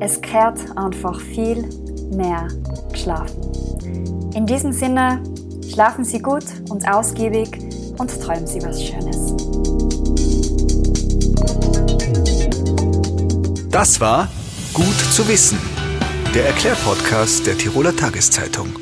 es 0.00 0.20
kehrt 0.20 0.60
einfach 0.76 1.20
viel 1.20 1.68
mehr 2.14 2.48
geschlafen. 2.90 4.32
In 4.34 4.46
diesem 4.46 4.72
Sinne, 4.72 5.22
schlafen 5.70 6.04
Sie 6.04 6.18
gut 6.18 6.44
und 6.70 6.88
ausgiebig 6.88 7.50
und 7.98 8.08
träumen 8.20 8.46
Sie 8.46 8.62
was 8.62 8.82
Schönes. 8.82 9.32
Das 13.70 14.00
war 14.00 14.28
Gut 14.72 14.98
zu 15.12 15.28
wissen, 15.28 15.58
der 16.34 16.46
Erklärpodcast 16.46 17.46
der 17.46 17.58
Tiroler 17.58 17.94
Tageszeitung. 17.94 18.81